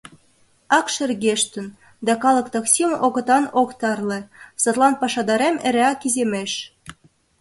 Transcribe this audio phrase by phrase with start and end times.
[0.77, 1.67] —Ак шергештын,
[2.05, 4.19] да калык таксим окотан ок тарле,
[4.61, 6.51] садлан пашадарем эреак иземеш».